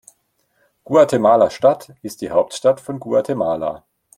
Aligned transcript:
Guatemala-Stadt 0.83 1.93
ist 2.01 2.21
die 2.21 2.31
Hauptstadt 2.31 2.81
von 2.81 2.99
Guatemala. 2.99 3.83